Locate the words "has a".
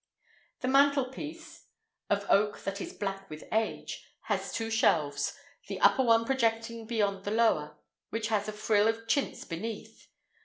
8.29-8.51